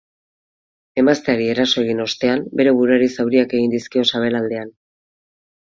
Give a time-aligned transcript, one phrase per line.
[1.01, 4.77] Emazteari eraso egin ostean bere buruari zauriak egin dizkio sabelaldean.